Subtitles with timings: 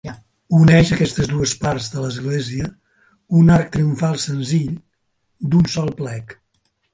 [0.59, 2.69] Uneix aquestes dues parts de l'església
[3.41, 4.73] un arc triomfal senzill,
[5.53, 6.37] d'un sol plec.